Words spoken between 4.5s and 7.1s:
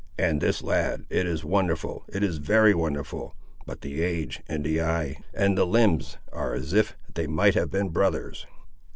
the eye, and the limbs are as if